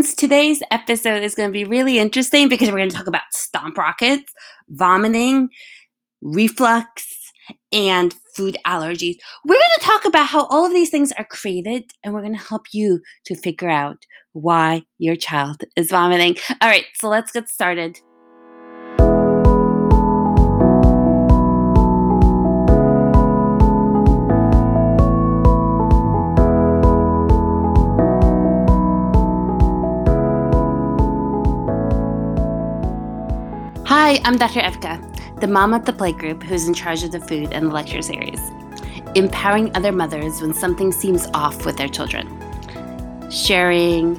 Friends. 0.00 0.14
Today's 0.14 0.62
episode 0.70 1.22
is 1.22 1.34
going 1.34 1.50
to 1.50 1.52
be 1.52 1.64
really 1.64 1.98
interesting 1.98 2.48
because 2.48 2.70
we're 2.70 2.78
going 2.78 2.88
to 2.88 2.96
talk 2.96 3.06
about 3.06 3.20
stomp 3.32 3.76
rockets, 3.76 4.32
vomiting, 4.70 5.50
reflux, 6.22 7.06
and 7.70 8.14
food 8.34 8.56
allergies. 8.66 9.16
We're 9.44 9.56
going 9.56 9.78
to 9.78 9.84
talk 9.84 10.06
about 10.06 10.26
how 10.26 10.46
all 10.46 10.64
of 10.64 10.72
these 10.72 10.88
things 10.88 11.12
are 11.12 11.26
created, 11.26 11.90
and 12.02 12.14
we're 12.14 12.22
going 12.22 12.32
to 12.32 12.42
help 12.42 12.68
you 12.72 13.02
to 13.26 13.34
figure 13.34 13.68
out 13.68 13.98
why 14.32 14.84
your 14.96 15.16
child 15.16 15.64
is 15.76 15.90
vomiting. 15.90 16.36
All 16.62 16.70
right, 16.70 16.86
so 16.94 17.10
let's 17.10 17.32
get 17.32 17.50
started. 17.50 18.00
I'm 34.22 34.36
Dr. 34.36 34.60
Evka, 34.60 35.40
the 35.40 35.46
mom 35.46 35.72
at 35.72 35.86
the 35.86 35.94
playgroup 35.94 36.42
who's 36.42 36.68
in 36.68 36.74
charge 36.74 37.02
of 37.02 37.10
the 37.10 37.20
food 37.20 37.52
and 37.52 37.66
the 37.66 37.70
lecture 37.70 38.02
series, 38.02 38.38
empowering 39.14 39.74
other 39.74 39.92
mothers 39.92 40.42
when 40.42 40.52
something 40.52 40.92
seems 40.92 41.26
off 41.32 41.64
with 41.64 41.78
their 41.78 41.88
children, 41.88 42.28
sharing 43.30 44.16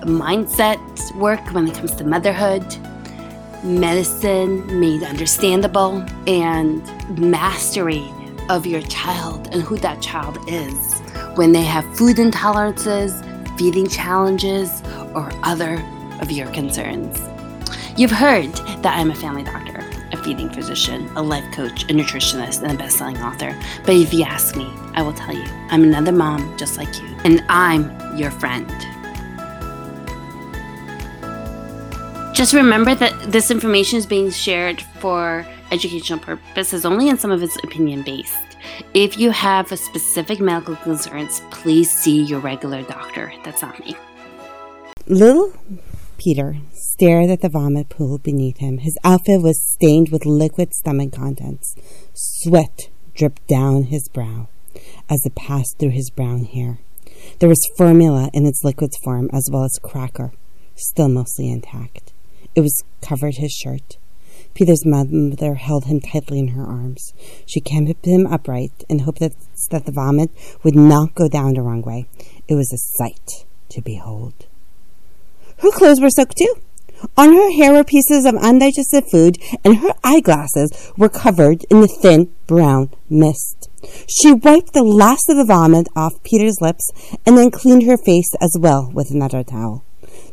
mindset 0.00 0.80
work 1.16 1.40
when 1.52 1.68
it 1.68 1.74
comes 1.74 1.94
to 1.96 2.04
motherhood, 2.04 2.64
medicine 3.62 4.80
made 4.80 5.02
understandable, 5.02 6.02
and 6.26 6.82
mastery 7.18 8.10
of 8.48 8.64
your 8.66 8.82
child 8.82 9.48
and 9.52 9.62
who 9.62 9.76
that 9.76 10.00
child 10.00 10.38
is 10.48 11.00
when 11.34 11.52
they 11.52 11.62
have 11.62 11.84
food 11.96 12.16
intolerances, 12.16 13.12
feeding 13.58 13.86
challenges, 13.88 14.82
or 15.14 15.30
other 15.42 15.84
of 16.22 16.30
your 16.30 16.46
concerns. 16.52 17.20
You've 17.96 18.10
heard 18.10 18.52
that 18.84 18.98
I'm 18.98 19.10
a 19.10 19.14
family 19.14 19.42
doctor, 19.42 19.80
a 20.12 20.16
feeding 20.22 20.50
physician, 20.50 21.08
a 21.16 21.22
life 21.22 21.50
coach, 21.54 21.84
a 21.84 21.86
nutritionist, 21.86 22.62
and 22.62 22.70
a 22.70 22.76
best-selling 22.76 23.16
author. 23.16 23.58
But 23.84 23.96
if 23.96 24.12
you 24.12 24.24
ask 24.24 24.56
me, 24.56 24.70
I 24.92 25.00
will 25.00 25.14
tell 25.14 25.34
you, 25.34 25.44
I'm 25.70 25.82
another 25.82 26.12
mom 26.12 26.56
just 26.58 26.76
like 26.76 27.00
you, 27.00 27.08
and 27.24 27.42
I'm 27.48 27.90
your 28.14 28.30
friend. 28.30 28.68
Just 32.34 32.52
remember 32.52 32.94
that 32.94 33.32
this 33.32 33.50
information 33.50 33.98
is 33.98 34.04
being 34.04 34.30
shared 34.30 34.82
for 35.00 35.46
educational 35.72 36.18
purposes 36.18 36.84
only 36.84 37.08
and 37.08 37.18
some 37.18 37.30
of 37.30 37.42
it's 37.42 37.56
opinion 37.64 38.02
based. 38.02 38.58
If 38.92 39.18
you 39.18 39.30
have 39.30 39.72
a 39.72 39.78
specific 39.78 40.40
medical 40.40 40.76
concerns, 40.76 41.40
please 41.50 41.90
see 41.90 42.22
your 42.22 42.40
regular 42.40 42.82
doctor. 42.82 43.32
That's 43.44 43.62
not 43.62 43.80
me. 43.80 43.96
Little 45.06 45.54
Peter 46.18 46.56
stared 46.94 47.28
at 47.28 47.40
the 47.40 47.48
vomit 47.48 47.88
pool 47.88 48.18
beneath 48.18 48.58
him. 48.58 48.78
His 48.78 48.96
outfit 49.02 49.42
was 49.42 49.60
stained 49.60 50.10
with 50.10 50.24
liquid 50.24 50.72
stomach 50.72 51.12
contents. 51.12 51.74
Sweat 52.14 52.88
dripped 53.14 53.44
down 53.48 53.84
his 53.84 54.08
brow 54.08 54.46
as 55.10 55.20
it 55.24 55.34
passed 55.34 55.76
through 55.78 55.90
his 55.90 56.10
brown 56.10 56.44
hair. 56.44 56.78
There 57.40 57.48
was 57.48 57.68
formula 57.76 58.30
in 58.32 58.46
its 58.46 58.62
liquid 58.62 58.92
form 59.02 59.28
as 59.32 59.48
well 59.50 59.64
as 59.64 59.80
cracker, 59.82 60.32
still 60.76 61.08
mostly 61.08 61.50
intact. 61.50 62.12
It 62.54 62.60
was 62.60 62.84
covered 63.00 63.38
his 63.38 63.50
shirt. 63.50 63.96
Peter's 64.54 64.86
mother 64.86 65.54
held 65.54 65.86
him 65.86 66.00
tightly 66.00 66.38
in 66.38 66.48
her 66.48 66.64
arms. 66.64 67.12
She 67.44 67.60
kept 67.60 68.06
him 68.06 68.28
upright 68.28 68.84
and 68.88 69.00
hoped 69.00 69.18
that, 69.18 69.34
that 69.72 69.84
the 69.84 69.90
vomit 69.90 70.30
would 70.62 70.76
not 70.76 71.16
go 71.16 71.28
down 71.28 71.54
the 71.54 71.62
wrong 71.62 71.82
way. 71.82 72.06
It 72.46 72.54
was 72.54 72.72
a 72.72 72.78
sight 72.78 73.46
to 73.70 73.82
behold. 73.82 74.46
Her 75.58 75.72
clothes 75.72 76.00
were 76.00 76.10
soaked 76.10 76.36
too. 76.36 76.54
On 77.16 77.32
her 77.32 77.52
hair 77.52 77.72
were 77.72 77.84
pieces 77.84 78.24
of 78.24 78.34
undigested 78.36 79.04
food, 79.10 79.38
and 79.64 79.78
her 79.78 79.92
eyeglasses 80.02 80.92
were 80.96 81.08
covered 81.08 81.64
in 81.70 81.80
the 81.80 81.88
thin 81.88 82.32
brown 82.46 82.90
mist. 83.08 83.68
She 84.08 84.32
wiped 84.32 84.72
the 84.72 84.82
last 84.82 85.28
of 85.28 85.36
the 85.36 85.44
vomit 85.44 85.88
off 85.94 86.22
Peter's 86.22 86.60
lips 86.60 86.90
and 87.26 87.36
then 87.36 87.50
cleaned 87.50 87.84
her 87.84 87.96
face 87.96 88.30
as 88.40 88.56
well 88.58 88.90
with 88.92 89.10
another 89.10 89.42
towel. 89.42 89.84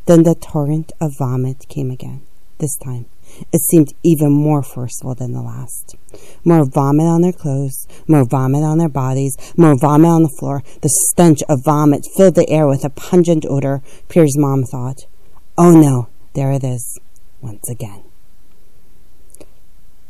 Then 0.06 0.24
the 0.24 0.36
torrent 0.36 0.92
of 1.00 1.18
vomit 1.18 1.68
came 1.68 1.92
again. 1.92 2.22
This 2.60 2.78
time, 2.78 3.08
it 3.52 3.62
seemed 3.62 3.94
even 4.04 4.32
more 4.32 4.64
forceful 4.64 5.16
than 5.16 5.34
the 5.34 5.42
last. 5.42 5.96
More 6.44 6.66
vomit 6.66 7.08
on 7.08 7.22
their 7.22 7.34
clothes, 7.34 7.88
more 8.08 8.26
vomit 8.26 8.64
on 8.64 8.78
their 8.78 8.90
bodies, 8.90 9.36
more 9.58 9.76
vomit 9.78 10.10
on 10.10 10.24
the 10.24 10.36
floor. 10.40 10.64
The 10.82 10.90
stench 10.90 11.40
of 11.50 11.64
vomit 11.64 12.06
filled 12.16 12.36
the 12.36 12.50
air 12.50 12.68
with 12.68 12.86
a 12.86 12.90
pungent 12.90 13.46
odor, 13.50 13.82
Peter's 14.10 14.38
mom 14.38 14.64
thought. 14.64 15.06
Oh 15.58 15.72
no, 15.72 16.08
there 16.34 16.52
it 16.52 16.64
is, 16.64 17.00
once 17.42 17.70
again. 17.70 18.04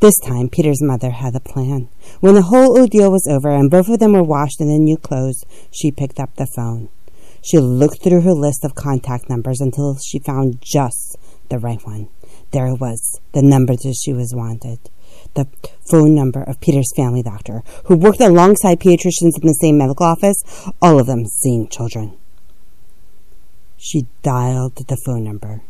This 0.01 0.19
time, 0.19 0.49
Peter's 0.49 0.81
mother 0.81 1.11
had 1.11 1.35
a 1.35 1.39
plan. 1.39 1.87
When 2.21 2.33
the 2.33 2.41
whole 2.41 2.75
ordeal 2.75 3.11
was 3.11 3.27
over 3.27 3.51
and 3.51 3.69
both 3.69 3.87
of 3.87 3.99
them 3.99 4.13
were 4.13 4.23
washed 4.23 4.59
in 4.59 4.67
their 4.67 4.79
new 4.79 4.97
clothes, 4.97 5.45
she 5.71 5.91
picked 5.91 6.19
up 6.19 6.35
the 6.35 6.47
phone. 6.55 6.89
She 7.43 7.59
looked 7.59 8.01
through 8.01 8.21
her 8.21 8.33
list 8.33 8.65
of 8.65 8.73
contact 8.73 9.29
numbers 9.29 9.61
until 9.61 9.97
she 9.97 10.19
found 10.19 10.59
just 10.61 11.17
the 11.49 11.59
right 11.59 11.85
one. 11.85 12.09
There 12.51 12.67
it 12.67 12.79
was, 12.79 13.19
the 13.33 13.41
number 13.41 13.75
that 13.75 13.95
she 13.95 14.11
was 14.11 14.33
wanted. 14.35 14.79
The 15.35 15.47
phone 15.89 16.15
number 16.15 16.41
of 16.43 16.59
Peter's 16.61 16.91
family 16.95 17.21
doctor, 17.21 17.63
who 17.85 17.95
worked 17.95 18.21
alongside 18.21 18.79
pediatricians 18.79 19.39
in 19.39 19.47
the 19.47 19.57
same 19.61 19.77
medical 19.77 20.05
office, 20.05 20.43
all 20.81 20.99
of 20.99 21.07
them 21.07 21.25
seeing 21.25 21.67
children. 21.67 22.17
She 23.77 24.07
dialed 24.23 24.75
the 24.75 24.97
phone 25.05 25.23
number. 25.23 25.61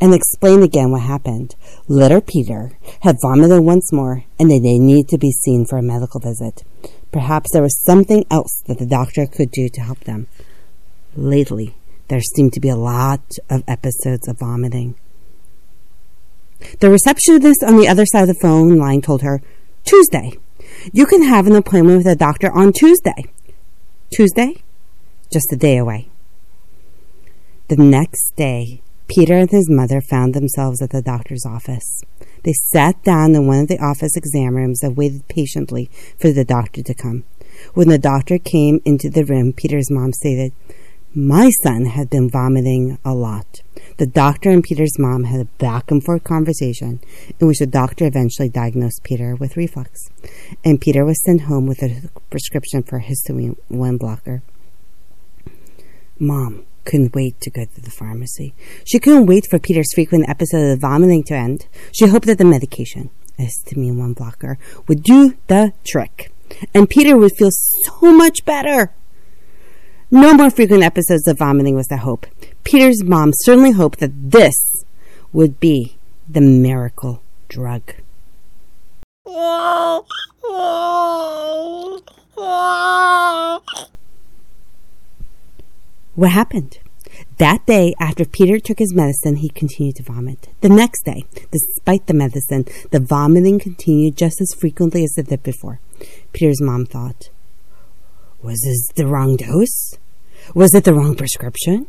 And 0.00 0.14
explained 0.14 0.62
again 0.62 0.90
what 0.90 1.02
happened. 1.02 1.54
Little 1.88 2.20
Peter 2.20 2.72
had 3.02 3.16
vomited 3.22 3.60
once 3.60 3.92
more, 3.92 4.24
and 4.38 4.50
that 4.50 4.60
they 4.62 4.78
needed 4.78 5.08
to 5.08 5.18
be 5.18 5.30
seen 5.30 5.66
for 5.66 5.78
a 5.78 5.82
medical 5.82 6.20
visit. 6.20 6.64
Perhaps 7.12 7.52
there 7.52 7.62
was 7.62 7.84
something 7.84 8.24
else 8.30 8.62
that 8.66 8.78
the 8.78 8.86
doctor 8.86 9.26
could 9.26 9.50
do 9.50 9.68
to 9.68 9.80
help 9.80 10.00
them. 10.00 10.26
Lately, 11.16 11.74
there 12.08 12.20
seemed 12.20 12.52
to 12.54 12.60
be 12.60 12.68
a 12.68 12.76
lot 12.76 13.20
of 13.48 13.62
episodes 13.68 14.28
of 14.28 14.38
vomiting. 14.38 14.94
The 16.80 16.90
receptionist 16.90 17.62
on 17.62 17.76
the 17.76 17.88
other 17.88 18.06
side 18.06 18.22
of 18.22 18.28
the 18.28 18.40
phone 18.40 18.76
line 18.76 19.00
told 19.00 19.22
her, 19.22 19.42
Tuesday. 19.84 20.32
You 20.92 21.06
can 21.06 21.22
have 21.22 21.46
an 21.46 21.54
appointment 21.54 21.98
with 21.98 22.06
a 22.06 22.16
doctor 22.16 22.50
on 22.52 22.72
Tuesday. 22.72 23.24
Tuesday? 24.14 24.62
Just 25.32 25.52
a 25.52 25.56
day 25.56 25.76
away. 25.76 26.08
The 27.68 27.76
next 27.76 28.34
day, 28.36 28.82
Peter 29.10 29.36
and 29.36 29.50
his 29.50 29.68
mother 29.68 30.00
found 30.00 30.34
themselves 30.34 30.80
at 30.80 30.90
the 30.90 31.02
doctor's 31.02 31.44
office. 31.44 32.00
They 32.44 32.52
sat 32.52 33.02
down 33.02 33.34
in 33.34 33.48
one 33.48 33.58
of 33.58 33.66
the 33.66 33.82
office 33.82 34.16
exam 34.16 34.54
rooms 34.54 34.84
and 34.84 34.96
waited 34.96 35.26
patiently 35.26 35.90
for 36.16 36.30
the 36.30 36.44
doctor 36.44 36.80
to 36.84 36.94
come. 36.94 37.24
When 37.74 37.88
the 37.88 37.98
doctor 37.98 38.38
came 38.38 38.80
into 38.84 39.10
the 39.10 39.24
room, 39.24 39.52
Peter's 39.52 39.90
mom 39.90 40.12
stated, 40.12 40.52
My 41.12 41.50
son 41.64 41.86
had 41.86 42.08
been 42.08 42.30
vomiting 42.30 42.98
a 43.04 43.12
lot. 43.12 43.62
The 43.96 44.06
doctor 44.06 44.48
and 44.50 44.62
Peter's 44.62 44.96
mom 44.96 45.24
had 45.24 45.40
a 45.40 45.44
back 45.58 45.90
and 45.90 46.04
forth 46.04 46.22
conversation 46.22 47.00
in 47.40 47.48
which 47.48 47.58
the 47.58 47.66
doctor 47.66 48.06
eventually 48.06 48.48
diagnosed 48.48 49.02
Peter 49.02 49.34
with 49.34 49.56
reflux, 49.56 50.08
and 50.64 50.80
Peter 50.80 51.04
was 51.04 51.20
sent 51.24 51.42
home 51.42 51.66
with 51.66 51.82
a 51.82 52.08
prescription 52.30 52.84
for 52.84 53.00
histamine 53.00 53.56
one 53.66 53.96
blocker. 53.96 54.42
Mom, 56.20 56.64
couldn't 56.90 57.14
wait 57.14 57.40
to 57.40 57.50
go 57.50 57.64
to 57.64 57.80
the 57.80 57.90
pharmacy. 57.90 58.52
She 58.84 58.98
couldn't 58.98 59.26
wait 59.26 59.46
for 59.46 59.60
Peter's 59.60 59.92
frequent 59.94 60.28
episodes 60.28 60.74
of 60.74 60.80
vomiting 60.80 61.22
to 61.24 61.34
end. 61.34 61.66
She 61.92 62.08
hoped 62.08 62.26
that 62.26 62.38
the 62.38 62.44
medication, 62.44 63.10
histamine 63.38 63.96
1 63.96 64.12
blocker, 64.14 64.58
would 64.88 65.04
do 65.04 65.36
the 65.46 65.72
trick. 65.84 66.32
And 66.74 66.90
Peter 66.90 67.16
would 67.16 67.36
feel 67.38 67.50
so 67.52 68.12
much 68.12 68.44
better. 68.44 68.92
No 70.10 70.34
more 70.34 70.50
frequent 70.50 70.82
episodes 70.82 71.28
of 71.28 71.38
vomiting 71.38 71.76
was 71.76 71.86
the 71.86 71.98
hope. 71.98 72.26
Peter's 72.64 73.04
mom 73.04 73.30
certainly 73.34 73.70
hoped 73.70 74.00
that 74.00 74.32
this 74.32 74.84
would 75.32 75.60
be 75.60 75.96
the 76.28 76.40
miracle 76.40 77.22
drug. 77.48 77.82
What 86.20 86.32
happened? 86.32 86.80
That 87.38 87.64
day, 87.64 87.94
after 87.98 88.26
Peter 88.26 88.60
took 88.60 88.78
his 88.78 88.92
medicine, 88.92 89.36
he 89.36 89.48
continued 89.48 89.96
to 89.96 90.02
vomit. 90.02 90.48
The 90.60 90.68
next 90.68 91.06
day, 91.06 91.24
despite 91.50 92.08
the 92.08 92.12
medicine, 92.12 92.66
the 92.90 93.00
vomiting 93.00 93.58
continued 93.58 94.18
just 94.18 94.38
as 94.38 94.52
frequently 94.52 95.02
as 95.02 95.16
it 95.16 95.28
did 95.28 95.42
before. 95.42 95.80
Peter's 96.34 96.60
mom 96.60 96.84
thought, 96.84 97.30
Was 98.42 98.60
this 98.60 98.86
the 98.96 99.06
wrong 99.06 99.36
dose? 99.36 99.96
Was 100.54 100.74
it 100.74 100.84
the 100.84 100.92
wrong 100.92 101.16
prescription? 101.16 101.86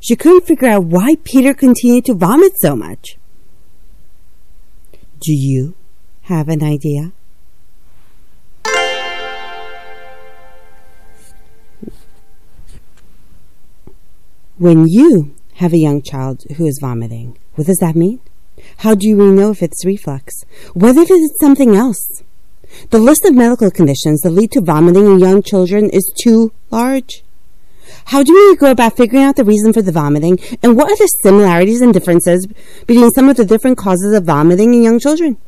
She 0.00 0.16
couldn't 0.16 0.48
figure 0.48 0.66
out 0.66 0.86
why 0.86 1.14
Peter 1.22 1.54
continued 1.54 2.06
to 2.06 2.14
vomit 2.14 2.54
so 2.60 2.74
much. 2.74 3.18
Do 5.20 5.32
you 5.32 5.76
have 6.22 6.48
an 6.48 6.64
idea? 6.64 7.12
When 14.60 14.86
you 14.86 15.34
have 15.54 15.72
a 15.72 15.78
young 15.78 16.02
child 16.02 16.44
who 16.58 16.66
is 16.66 16.80
vomiting, 16.82 17.38
what 17.54 17.66
does 17.66 17.78
that 17.78 17.96
mean? 17.96 18.20
How 18.76 18.94
do 18.94 19.16
we 19.16 19.30
know 19.30 19.52
if 19.52 19.62
it's 19.62 19.86
reflux? 19.86 20.44
What 20.74 20.98
if 20.98 21.10
it's 21.10 21.40
something 21.40 21.74
else? 21.74 22.22
The 22.90 22.98
list 22.98 23.24
of 23.24 23.34
medical 23.34 23.70
conditions 23.70 24.20
that 24.20 24.32
lead 24.32 24.52
to 24.52 24.60
vomiting 24.60 25.06
in 25.06 25.18
young 25.18 25.42
children 25.42 25.88
is 25.88 26.12
too 26.22 26.52
large. 26.70 27.24
How 28.12 28.22
do 28.22 28.34
we 28.34 28.54
go 28.56 28.70
about 28.70 28.98
figuring 28.98 29.24
out 29.24 29.36
the 29.36 29.44
reason 29.44 29.72
for 29.72 29.80
the 29.80 29.92
vomiting, 29.92 30.38
and 30.62 30.76
what 30.76 30.90
are 30.90 30.96
the 30.98 31.08
similarities 31.22 31.80
and 31.80 31.94
differences 31.94 32.46
between 32.86 33.10
some 33.12 33.30
of 33.30 33.38
the 33.38 33.46
different 33.46 33.78
causes 33.78 34.14
of 34.14 34.24
vomiting 34.24 34.74
in 34.74 34.82
young 34.82 34.98
children? 34.98 35.38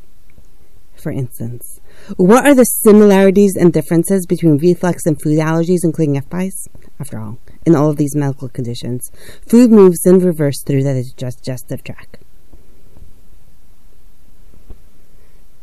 For 0.95 1.11
instance, 1.11 1.79
what 2.17 2.47
are 2.47 2.55
the 2.55 2.65
similarities 2.65 3.55
and 3.55 3.71
differences 3.71 4.25
between 4.25 4.57
reflux 4.57 5.05
and 5.05 5.21
food 5.21 5.37
allergies, 5.37 5.83
including 5.83 6.19
FPIES? 6.19 6.67
After 7.03 7.19
all, 7.19 7.37
in 7.65 7.75
all 7.75 7.89
of 7.89 7.97
these 7.97 8.15
medical 8.15 8.47
conditions, 8.47 9.11
food 9.45 9.71
moves 9.71 10.05
in 10.05 10.19
reverse 10.19 10.63
through 10.63 10.83
the 10.83 11.03
digestive 11.17 11.83
tract. 11.83 12.17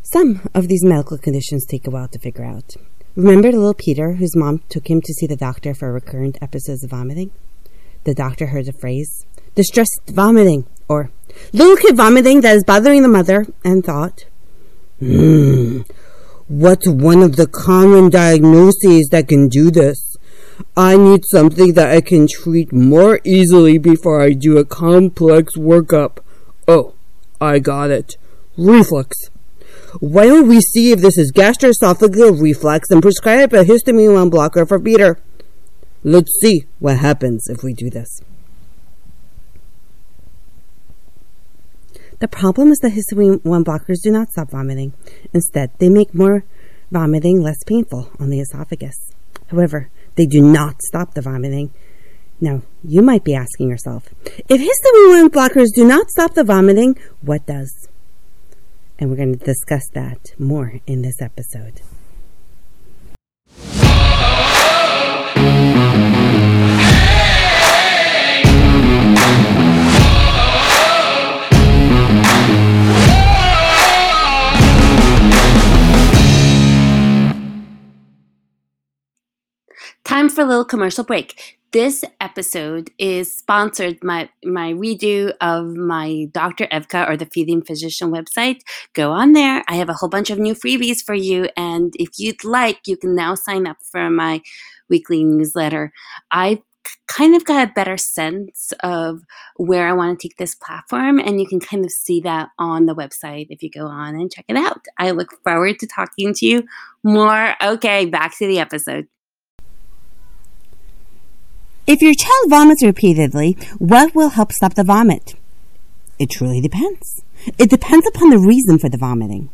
Some 0.03 0.43
of 0.55 0.69
these 0.69 0.85
medical 0.85 1.17
conditions 1.17 1.65
take 1.65 1.87
a 1.87 1.91
while 1.91 2.09
to 2.09 2.19
figure 2.19 2.45
out. 2.45 2.77
Remember 3.17 3.51
little 3.51 3.73
Peter, 3.73 4.17
whose 4.17 4.37
mom 4.37 4.59
took 4.69 4.91
him 4.91 5.01
to 5.01 5.15
see 5.15 5.27
the 5.27 5.35
doctor 5.35 5.73
for 5.73 5.91
recurrent 5.91 6.37
episodes 6.43 6.85
of 6.85 6.91
vomiting? 6.91 7.31
The 8.05 8.13
doctor 8.13 8.49
heard 8.49 8.67
the 8.67 8.75
phrase, 8.75 9.25
distressed 9.55 10.03
vomiting, 10.09 10.67
or 10.91 11.11
little 11.55 11.79
kid 11.79 11.97
vomiting 11.97 12.43
that 12.43 12.57
is 12.57 12.65
bothering 12.65 13.01
the 13.01 13.09
mother, 13.09 13.47
and 13.65 13.83
thought, 13.83 14.27
hmm, 14.99 15.81
what's 16.49 16.87
one 16.87 17.23
of 17.23 17.37
the 17.37 17.47
common 17.47 18.11
diagnoses 18.11 19.09
that 19.11 19.29
can 19.29 19.49
do 19.49 19.71
this? 19.71 20.10
I 20.77 20.97
need 20.97 21.25
something 21.27 21.75
that 21.75 21.91
I 21.91 22.01
can 22.01 22.27
treat 22.27 22.73
more 22.73 23.21
easily 23.25 23.79
before 23.79 24.21
I 24.21 24.33
do 24.33 24.59
a 24.59 24.65
complex 24.65 25.57
workup. 25.57 26.19
Oh, 26.67 26.95
I 27.41 27.59
got 27.59 27.91
it. 27.91 28.17
Reflux. 28.57 29.31
Why 29.99 30.27
don't 30.27 30.49
we 30.49 30.61
see 30.61 30.93
if 30.93 31.01
this 31.01 31.19
is 31.19 31.33
gastroesophageal 31.33 32.41
reflux 32.41 32.91
and 32.91 33.03
prescribe 33.03 33.53
a 33.53 33.65
histamine 33.65 34.15
1 34.15 34.31
blocker 34.31 34.65
for 34.65 34.79
Peter? 34.79 35.19
Let's 36.05 36.39
see 36.41 36.67
what 36.79 36.99
happens 36.99 37.49
if 37.49 37.63
we 37.63 37.75
do 37.75 37.91
this. 37.91 38.23
The 42.21 42.29
problem 42.29 42.71
is 42.71 42.79
that 42.81 42.93
histamine 42.93 43.45
1 43.45 43.65
blockers 43.65 44.03
do 44.03 44.11
not 44.11 44.31
stop 44.31 44.51
vomiting. 44.51 44.93
Instead, 45.33 45.73
they 45.79 45.89
make 45.89 46.15
more 46.15 46.45
vomiting 46.91 47.43
less 47.43 47.65
painful 47.65 48.11
on 48.21 48.31
the 48.31 48.41
esophagus. 48.41 49.13
However, 49.49 49.91
they 50.17 50.27
do 50.27 50.41
not 50.41 50.83
stop 50.83 51.15
the 51.15 51.23
vomiting. 51.23 51.73
Now, 52.41 52.63
you 52.83 53.03
might 53.03 53.25
be 53.25 53.35
asking 53.35 53.69
yourself, 53.69 54.09
if 54.49 54.61
histamine 54.61 55.29
blockers 55.29 55.69
do 55.75 55.87
not 55.87 56.11
stop 56.11 56.35
the 56.35 56.45
vomiting, 56.45 56.97
what 57.21 57.45
does? 57.47 57.89
and 59.01 59.09
we're 59.09 59.17
going 59.17 59.37
to 59.37 59.45
discuss 59.45 59.89
that 59.95 60.33
more 60.39 60.75
in 60.87 61.01
this 61.01 61.21
episode. 61.23 61.81
Time 80.11 80.29
for 80.29 80.41
a 80.41 80.45
little 80.45 80.65
commercial 80.65 81.05
break. 81.05 81.61
This 81.71 82.03
episode 82.21 82.91
is 82.99 83.33
sponsored 83.33 84.03
my 84.03 84.29
my 84.45 84.73
redo 84.73 85.33
of 85.41 85.77
my 85.77 86.27
Dr. 86.33 86.67
Evka 86.67 87.09
or 87.09 87.17
the 87.17 87.27
Feeding 87.27 87.63
Physician 87.63 88.11
website. 88.11 88.63
Go 88.93 89.13
on 89.13 89.35
there. 89.35 89.63
I 89.69 89.77
have 89.77 89.89
a 89.89 89.93
whole 89.93 90.09
bunch 90.09 90.31
of 90.31 90.41
new 90.41 90.53
freebies 90.53 91.01
for 91.01 91.15
you, 91.15 91.49
and 91.57 91.95
if 91.95 92.19
you'd 92.19 92.43
like, 92.43 92.81
you 92.89 92.97
can 92.97 93.15
now 93.15 93.37
sign 93.37 93.69
up 93.69 93.77
for 93.85 94.11
my 94.11 94.41
weekly 94.89 95.23
newsletter. 95.23 95.93
I 96.33 96.61
kind 97.07 97.37
of 97.37 97.45
got 97.45 97.69
a 97.69 97.73
better 97.73 97.97
sense 97.97 98.73
of 98.83 99.21
where 99.59 99.87
I 99.87 99.93
want 99.93 100.19
to 100.19 100.29
take 100.29 100.39
this 100.39 100.57
platform, 100.57 101.21
and 101.21 101.41
you 101.41 101.47
can 101.47 101.61
kind 101.61 101.85
of 101.85 101.93
see 101.93 102.21
that 102.23 102.49
on 102.59 102.87
the 102.87 102.97
website 102.97 103.47
if 103.49 103.63
you 103.63 103.71
go 103.71 103.87
on 103.87 104.17
and 104.17 104.29
check 104.33 104.47
it 104.49 104.57
out. 104.57 104.85
I 104.99 105.13
look 105.13 105.41
forward 105.45 105.79
to 105.79 105.87
talking 105.87 106.35
to 106.35 106.47
you 106.47 106.65
more. 107.05 107.55
Okay, 107.63 108.07
back 108.07 108.37
to 108.39 108.49
the 108.49 108.59
episode. 108.59 109.07
If 111.93 112.03
your 112.03 112.15
child 112.15 112.51
vomits 112.51 112.85
repeatedly, 112.85 113.59
what 113.79 114.15
will 114.15 114.29
help 114.29 114.53
stop 114.53 114.75
the 114.75 114.85
vomit? 114.85 115.35
It 116.21 116.31
truly 116.31 116.61
depends. 116.61 117.25
It 117.59 117.69
depends 117.69 118.07
upon 118.07 118.31
the 118.31 118.39
reason 118.39 118.79
for 118.79 118.89
the 118.89 118.97
vomiting. 118.97 119.51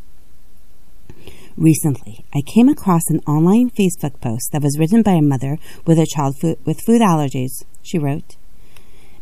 Recently, 1.56 2.26
I 2.34 2.42
came 2.42 2.68
across 2.68 3.08
an 3.08 3.20
online 3.20 3.70
Facebook 3.70 4.20
post 4.20 4.52
that 4.52 4.60
was 4.60 4.78
written 4.78 5.00
by 5.00 5.12
a 5.12 5.22
mother 5.22 5.56
with 5.86 5.98
a 5.98 6.04
child 6.04 6.36
food, 6.38 6.58
with 6.66 6.82
food 6.82 7.00
allergies. 7.00 7.64
She 7.80 7.98
wrote, 7.98 8.36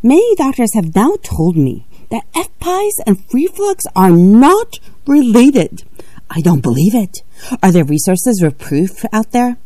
Many 0.03 0.35
doctors 0.35 0.75
have 0.75 0.97
now 0.97 1.15
told 1.23 1.57
me 1.57 1.87
that 2.11 2.27
FPIES 2.33 2.99
and 3.07 3.23
reflux 3.33 3.85
are 3.95 4.11
not 4.11 4.81
related. 5.07 5.85
I 6.31 6.41
don't 6.41 6.63
believe 6.65 6.97
it. 6.97 7.23
Are 7.63 7.71
there 7.71 7.85
resources 7.85 8.43
or 8.43 8.51
proof 8.51 9.05
out 9.13 9.31
there? 9.31 9.57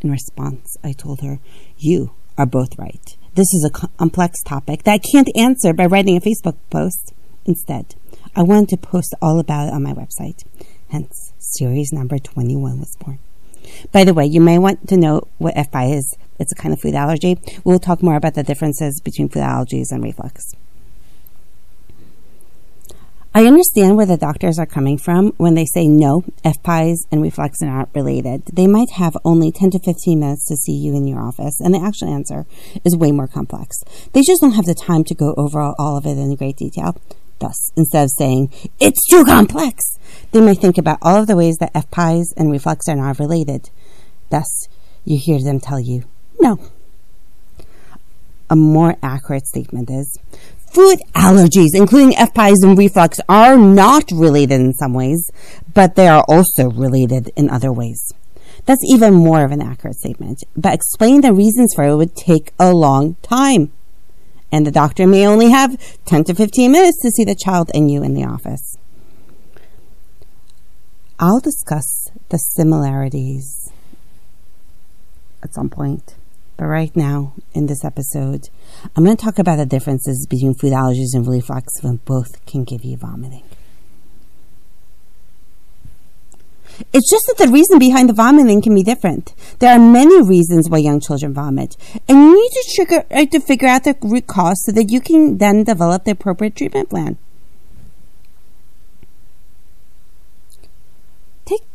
In 0.00 0.12
response, 0.12 0.76
I 0.84 0.92
told 0.92 1.22
her, 1.22 1.40
You 1.76 2.12
are 2.42 2.46
both 2.46 2.76
right. 2.76 3.16
This 3.34 3.54
is 3.54 3.64
a 3.64 3.70
complex 3.70 4.42
topic 4.42 4.82
that 4.82 4.92
I 4.92 4.98
can't 4.98 5.30
answer 5.36 5.72
by 5.72 5.86
writing 5.86 6.16
a 6.16 6.20
Facebook 6.20 6.56
post. 6.70 7.14
Instead, 7.46 7.94
I 8.34 8.42
wanted 8.42 8.70
to 8.70 8.76
post 8.76 9.14
all 9.22 9.38
about 9.38 9.68
it 9.68 9.74
on 9.74 9.84
my 9.84 9.92
website. 9.92 10.44
Hence, 10.90 11.32
series 11.38 11.92
number 11.92 12.18
21 12.18 12.80
was 12.80 12.96
born. 12.96 13.20
By 13.92 14.02
the 14.02 14.12
way, 14.12 14.26
you 14.26 14.40
may 14.40 14.58
want 14.58 14.88
to 14.88 14.96
know 14.96 15.28
what 15.38 15.54
FPI 15.54 15.96
is. 15.96 16.16
It's 16.40 16.50
a 16.50 16.56
kind 16.56 16.74
of 16.74 16.80
food 16.80 16.94
allergy. 16.94 17.38
We'll 17.62 17.78
talk 17.78 18.02
more 18.02 18.16
about 18.16 18.34
the 18.34 18.42
differences 18.42 19.00
between 19.00 19.28
food 19.28 19.42
allergies 19.42 19.92
and 19.92 20.02
reflux. 20.02 20.56
I 23.34 23.46
understand 23.46 23.96
where 23.96 24.04
the 24.04 24.18
doctors 24.18 24.58
are 24.58 24.66
coming 24.66 24.98
from 24.98 25.32
when 25.38 25.54
they 25.54 25.64
say 25.64 25.88
no, 25.88 26.22
FPIES 26.44 27.06
and 27.10 27.22
reflux 27.22 27.62
are 27.62 27.66
not 27.66 27.88
related. 27.94 28.44
They 28.52 28.66
might 28.66 28.90
have 28.96 29.16
only 29.24 29.50
10 29.50 29.70
to 29.70 29.78
15 29.78 30.20
minutes 30.20 30.46
to 30.48 30.56
see 30.56 30.74
you 30.74 30.94
in 30.94 31.06
your 31.06 31.18
office, 31.18 31.58
and 31.58 31.72
the 31.72 31.80
actual 31.80 32.12
answer 32.12 32.44
is 32.84 32.94
way 32.94 33.10
more 33.10 33.26
complex. 33.26 33.78
They 34.12 34.20
just 34.20 34.42
don't 34.42 34.52
have 34.52 34.66
the 34.66 34.74
time 34.74 35.02
to 35.04 35.14
go 35.14 35.32
over 35.38 35.62
all 35.62 35.96
of 35.96 36.04
it 36.04 36.18
in 36.18 36.36
great 36.36 36.58
detail. 36.58 36.94
Thus, 37.38 37.72
instead 37.74 38.04
of 38.04 38.10
saying, 38.18 38.52
it's 38.78 39.00
too 39.08 39.24
complex, 39.24 39.82
they 40.32 40.42
may 40.42 40.54
think 40.54 40.76
about 40.76 40.98
all 41.00 41.22
of 41.22 41.26
the 41.26 41.36
ways 41.36 41.56
that 41.56 41.72
FPIES 41.72 42.34
and 42.36 42.52
reflux 42.52 42.86
are 42.86 42.96
not 42.96 43.18
related. 43.18 43.70
Thus, 44.28 44.68
you 45.06 45.18
hear 45.18 45.40
them 45.42 45.58
tell 45.58 45.80
you, 45.80 46.04
no. 46.38 46.58
A 48.50 48.56
more 48.56 48.96
accurate 49.02 49.46
statement 49.46 49.88
is, 49.88 50.18
Food 50.72 51.00
allergies, 51.14 51.74
including 51.74 52.12
FPIES 52.12 52.62
and 52.62 52.78
reflux, 52.78 53.20
are 53.28 53.58
not 53.58 54.04
related 54.10 54.58
in 54.58 54.72
some 54.72 54.94
ways, 54.94 55.30
but 55.74 55.96
they 55.96 56.08
are 56.08 56.24
also 56.26 56.70
related 56.70 57.30
in 57.36 57.50
other 57.50 57.70
ways. 57.70 58.10
That's 58.64 58.80
even 58.88 59.12
more 59.12 59.44
of 59.44 59.52
an 59.52 59.60
accurate 59.60 59.96
statement, 59.96 60.44
but 60.56 60.72
explaining 60.72 61.20
the 61.20 61.34
reasons 61.34 61.74
for 61.74 61.84
it 61.84 61.96
would 61.96 62.16
take 62.16 62.52
a 62.58 62.72
long 62.72 63.16
time. 63.20 63.70
And 64.50 64.66
the 64.66 64.70
doctor 64.70 65.06
may 65.06 65.26
only 65.26 65.50
have 65.50 65.78
10 66.06 66.24
to 66.24 66.34
15 66.34 66.72
minutes 66.72 67.02
to 67.02 67.10
see 67.10 67.24
the 67.24 67.34
child 67.34 67.70
and 67.74 67.90
you 67.90 68.02
in 68.02 68.14
the 68.14 68.24
office. 68.24 68.78
I'll 71.18 71.40
discuss 71.40 72.10
the 72.30 72.38
similarities 72.38 73.70
at 75.42 75.52
some 75.52 75.68
point. 75.68 76.14
But 76.56 76.66
right 76.66 76.94
now, 76.96 77.34
in 77.52 77.66
this 77.66 77.84
episode, 77.84 78.48
I'm 78.94 79.04
going 79.04 79.16
to 79.16 79.24
talk 79.24 79.38
about 79.38 79.56
the 79.56 79.66
differences 79.66 80.26
between 80.28 80.54
food 80.54 80.72
allergies 80.72 81.14
and 81.14 81.26
reflux 81.26 81.82
when 81.82 81.96
both 82.04 82.44
can 82.46 82.64
give 82.64 82.84
you 82.84 82.96
vomiting. 82.96 83.44
It's 86.92 87.10
just 87.10 87.24
that 87.28 87.38
the 87.38 87.52
reason 87.52 87.78
behind 87.78 88.08
the 88.08 88.14
vomiting 88.14 88.62
can 88.62 88.74
be 88.74 88.82
different. 88.82 89.34
There 89.58 89.72
are 89.72 89.78
many 89.78 90.22
reasons 90.22 90.68
why 90.68 90.78
young 90.78 91.00
children 91.00 91.34
vomit, 91.34 91.76
and 92.08 92.18
you 92.18 92.34
need 92.34 92.50
to 92.50 92.72
trigger 92.74 93.04
uh, 93.10 93.26
to 93.26 93.40
figure 93.40 93.68
out 93.68 93.84
the 93.84 93.96
root 94.02 94.26
cause 94.26 94.62
so 94.64 94.72
that 94.72 94.90
you 94.90 95.00
can 95.00 95.38
then 95.38 95.64
develop 95.64 96.04
the 96.04 96.12
appropriate 96.12 96.56
treatment 96.56 96.90
plan. 96.90 97.18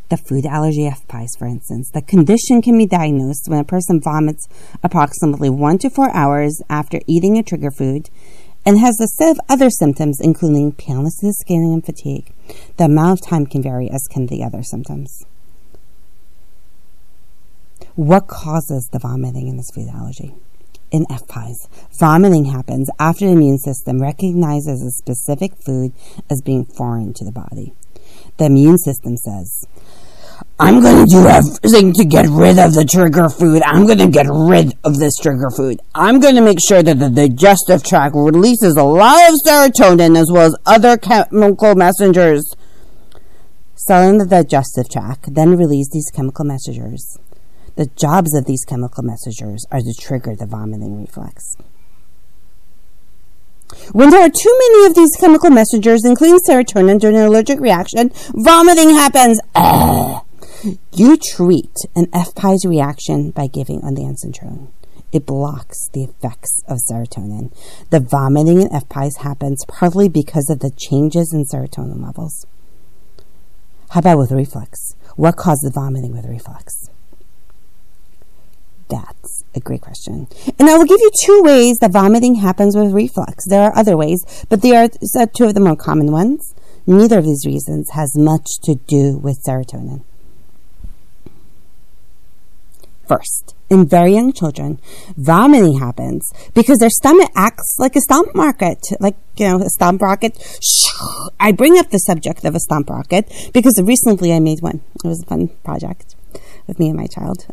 The 0.10 0.18
food 0.18 0.46
allergy 0.46 0.90
FPIES, 0.90 1.38
for 1.38 1.48
instance. 1.48 1.92
The 1.94 2.02
condition 2.02 2.62
can 2.62 2.78
be 2.78 2.86
diagnosed 2.86 3.48
when 3.48 3.60
a 3.60 3.64
person 3.64 4.02
vomits 4.02 4.48
approximately 4.84 5.50
one 5.50 5.78
to 5.80 5.90
four 5.90 6.10
hours 6.16 6.62
after 6.70 7.00
eating 7.08 7.38
a 7.38 7.44
trigger 7.44 7.72
food 7.72 8.10
and 8.66 8.80
has 8.80 9.00
a 9.00 9.08
set 9.08 9.32
of 9.32 9.40
other 9.50 9.70
symptoms, 9.70 10.20
including 10.22 10.74
paleness 10.74 11.22
of 11.22 11.28
the 11.28 11.34
skin 11.34 11.62
and 11.62 11.86
fatigue. 11.86 12.34
The 12.78 12.86
amount 12.86 13.20
of 13.20 13.28
time 13.28 13.46
can 13.46 13.64
vary, 13.64 13.90
as 13.90 14.08
can 14.10 14.28
the 14.28 14.44
other 14.44 14.64
symptoms. 14.64 15.26
What 17.96 18.28
causes 18.28 18.90
the 18.92 19.00
vomiting 19.00 19.48
in 19.48 19.58
this 19.58 19.72
food 19.74 19.88
allergy? 19.88 20.36
in 20.92 21.06
FPIES, 21.06 21.68
vomiting 22.00 22.46
happens 22.46 22.90
after 23.00 23.26
the 23.26 23.34
immune 23.34 23.58
system 23.58 24.02
recognizes 24.02 24.82
a 24.82 24.92
specific 24.92 25.52
food 25.66 25.92
as 26.30 26.42
being 26.42 26.66
foreign 26.66 27.14
to 27.14 27.26
the 27.26 27.32
body. 27.32 27.74
The 28.38 28.46
immune 28.46 28.77
system 28.77 29.17
says, 29.17 29.65
I'm 30.60 30.82
going 30.82 31.06
to 31.06 31.12
do 31.12 31.27
everything 31.27 31.94
to 31.94 32.06
get 32.06 32.27
rid 32.29 32.58
of 32.58 32.74
the 32.74 32.86
trigger 32.86 33.29
food. 33.29 33.62
I'm 33.63 33.86
going 33.86 34.00
to 34.00 34.08
get 34.08 34.27
rid 34.29 34.74
of 34.84 34.98
this 34.98 35.13
trigger 35.22 35.50
food. 35.50 35.79
I'm 35.94 36.20
going 36.20 36.36
to 36.36 36.41
make 36.41 36.60
sure 36.60 36.82
that 36.82 37.00
the 37.00 37.10
digestive 37.10 37.84
tract 37.84 38.15
releases 38.15 38.75
a 38.75 38.84
lot 38.84 39.29
of 39.29 39.36
serotonin 39.46 40.20
as 40.20 40.32
well 40.32 40.48
as 40.48 40.56
other 40.65 40.98
chemical 40.98 41.75
messengers. 41.75 42.56
Cells 43.75 44.10
in 44.10 44.17
the 44.17 44.25
digestive 44.25 44.89
tract 44.89 45.34
then 45.34 45.56
release 45.58 45.89
these 45.91 46.10
chemical 46.13 46.46
messengers. 46.46 47.17
The 47.75 47.86
jobs 47.96 48.36
of 48.36 48.46
these 48.46 48.65
chemical 48.65 49.03
messengers 49.03 49.63
are 49.72 49.79
to 49.79 49.94
trigger 50.00 50.36
the 50.36 50.48
vomiting 50.48 51.00
reflex. 51.00 51.56
When 53.92 54.10
there 54.10 54.22
are 54.22 54.30
too 54.30 54.60
many 54.60 54.86
of 54.86 54.96
these 54.96 55.16
chemical 55.20 55.50
messengers, 55.50 56.06
including 56.06 56.40
serotonin, 56.48 57.00
during 57.00 57.18
an 57.18 57.26
allergic 57.26 57.60
reaction, 57.60 58.12
vomiting 58.34 58.92
happens. 58.92 59.40
Ugh. 59.56 60.24
You 60.94 61.18
treat 61.18 61.76
an 61.96 62.08
FPIES 62.08 62.68
reaction 62.68 63.32
by 63.32 63.48
giving 63.48 63.82
ondansetron. 63.82 64.70
It 65.12 65.26
blocks 65.26 65.90
the 65.94 66.04
effects 66.04 66.62
of 66.68 66.80
serotonin. 66.90 67.54
The 67.92 68.00
vomiting 68.00 68.62
in 68.62 68.70
FPIES 68.70 69.18
happens 69.18 69.64
partly 69.68 70.10
because 70.10 70.50
of 70.50 70.60
the 70.60 70.72
changes 70.72 71.32
in 71.34 71.46
serotonin 71.46 72.04
levels. 72.04 72.46
How 73.92 74.00
about 74.00 74.18
with 74.18 74.32
reflux? 74.32 74.96
What 75.16 75.38
causes 75.38 75.72
vomiting 75.74 76.12
with 76.12 76.26
reflux? 76.26 76.90
That's 78.90 79.37
a 79.58 79.60
great 79.60 79.82
question. 79.82 80.28
And 80.58 80.70
I 80.70 80.78
will 80.78 80.86
give 80.86 81.00
you 81.00 81.12
two 81.24 81.42
ways 81.44 81.78
that 81.80 81.92
vomiting 81.92 82.36
happens 82.36 82.76
with 82.76 82.94
reflux. 82.94 83.46
There 83.48 83.62
are 83.62 83.78
other 83.78 83.98
ways, 83.98 84.24
but 84.50 84.62
they 84.62 84.76
are 84.76 84.86
uh, 84.86 85.28
two 85.36 85.46
of 85.46 85.54
the 85.54 85.60
more 85.60 85.76
common 85.76 86.12
ones. 86.12 86.54
Neither 86.86 87.20
of 87.20 87.26
these 87.26 87.46
reasons 87.46 87.92
has 87.92 88.18
much 88.18 88.48
to 88.64 88.76
do 88.76 89.18
with 89.18 89.44
serotonin. 89.46 90.04
First, 93.08 93.56
in 93.70 93.88
very 93.88 94.14
young 94.14 94.34
children, 94.34 94.80
vomiting 95.16 95.80
happens 95.80 96.30
because 96.54 96.80
their 96.80 96.90
stomach 96.90 97.30
acts 97.36 97.76
like 97.80 97.96
a 97.96 98.02
stomp 98.02 98.34
rocket, 98.36 98.80
like, 99.00 99.16
you 99.38 99.48
know, 99.48 99.62
a 99.62 99.70
stomp 99.70 100.02
rocket. 100.02 100.38
I 101.40 101.52
bring 101.52 101.78
up 101.78 101.90
the 101.90 102.00
subject 102.00 102.44
of 102.44 102.56
a 102.56 102.60
stomp 102.60 102.90
rocket 102.90 103.50
because 103.54 103.82
recently 103.82 104.34
I 104.34 104.40
made 104.40 104.62
one. 104.62 104.82
It 105.04 105.08
was 105.08 105.24
a 105.24 105.26
fun 105.26 105.50
project 105.64 106.16
with 106.68 106.80
me 106.80 106.90
and 106.90 106.98
my 106.98 107.08
child. 107.08 107.48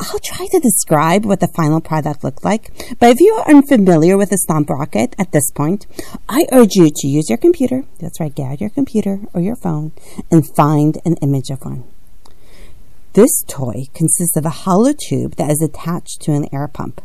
I'll 0.00 0.18
try 0.18 0.46
to 0.46 0.60
describe 0.60 1.24
what 1.24 1.40
the 1.40 1.48
final 1.48 1.80
product 1.80 2.22
looked 2.24 2.44
like, 2.44 2.96
but 2.98 3.10
if 3.10 3.20
you 3.20 3.34
are 3.34 3.48
unfamiliar 3.48 4.16
with 4.16 4.32
a 4.32 4.38
stomp 4.38 4.70
rocket 4.70 5.14
at 5.18 5.32
this 5.32 5.50
point, 5.50 5.86
I 6.28 6.46
urge 6.52 6.74
you 6.74 6.90
to 6.94 7.08
use 7.08 7.28
your 7.28 7.38
computer. 7.38 7.84
That's 8.00 8.20
right, 8.20 8.34
get 8.34 8.60
your 8.60 8.70
computer 8.70 9.20
or 9.32 9.40
your 9.40 9.56
phone 9.56 9.92
and 10.30 10.44
find 10.56 10.98
an 11.04 11.16
image 11.22 11.50
of 11.50 11.64
one. 11.64 11.84
This 13.14 13.44
toy 13.46 13.86
consists 13.94 14.36
of 14.36 14.44
a 14.44 14.50
hollow 14.50 14.92
tube 14.92 15.36
that 15.36 15.50
is 15.50 15.62
attached 15.62 16.20
to 16.22 16.32
an 16.32 16.48
air 16.52 16.66
pump. 16.66 17.00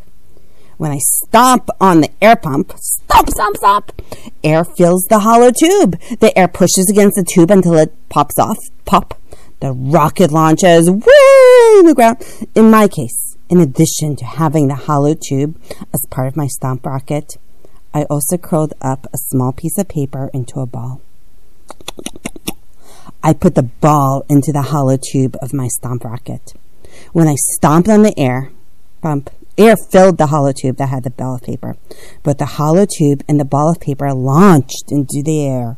When 0.78 0.92
I 0.92 1.00
stomp 1.00 1.70
on 1.80 2.02
the 2.02 2.10
air 2.22 2.36
pump, 2.36 2.74
stomp, 2.78 3.30
stomp, 3.30 3.58
stomp, 3.58 4.02
air 4.44 4.64
fills 4.64 5.04
the 5.10 5.20
hollow 5.20 5.52
tube. 5.52 6.00
The 6.20 6.32
air 6.38 6.48
pushes 6.48 6.90
against 6.90 7.16
the 7.16 7.26
tube 7.30 7.52
until 7.52 7.76
it 7.76 7.94
pops 8.10 8.40
off. 8.40 8.58
Pop. 8.86 9.20
The 9.60 9.74
rocket 9.74 10.32
launches 10.32 10.90
way 10.90 11.80
in 11.80 11.86
the 11.86 11.94
ground. 11.94 12.24
In 12.56 12.72
my 12.72 12.88
case, 12.88 13.38
in 13.50 13.60
addition 13.60 14.16
to 14.18 14.26
having 14.26 14.68
the 14.68 14.76
hollow 14.76 15.16
tube 15.16 15.60
as 15.94 16.06
part 16.10 16.28
of 16.28 16.38
my 16.38 16.48
stomp 16.48 16.86
rocket, 16.86 17.38
I 17.94 18.04
also 18.04 18.38
curled 18.38 18.74
up 18.82 19.08
a 19.14 19.18
small 19.18 19.52
piece 19.52 19.78
of 19.78 19.88
paper 19.88 20.30
into 20.34 20.60
a 20.60 20.66
ball. 20.66 21.02
I 23.22 23.34
put 23.34 23.56
the 23.56 23.64
ball 23.64 24.24
into 24.30 24.54
the 24.54 24.62
hollow 24.62 24.98
tube 24.98 25.36
of 25.42 25.54
my 25.54 25.68
stomp 25.68 26.06
rocket. 26.06 26.54
When 27.12 27.28
I 27.28 27.36
stomped 27.36 27.90
on 27.90 28.04
the 28.04 28.18
air, 28.18 28.52
bump, 29.02 29.30
air 29.58 29.76
filled 29.92 30.18
the 30.18 30.28
hollow 30.28 30.54
tube 30.54 30.78
that 30.78 30.90
had 30.90 31.04
the 31.04 31.10
ball 31.10 31.36
of 31.36 31.44
paper. 31.44 31.76
But 32.24 32.38
the 32.38 32.46
hollow 32.46 32.86
tube 32.86 33.24
and 33.28 33.40
the 33.40 33.46
ball 33.46 33.72
of 33.72 33.82
paper 33.82 34.14
launched 34.14 34.86
into 34.90 35.22
the 35.24 35.46
air. 35.46 35.78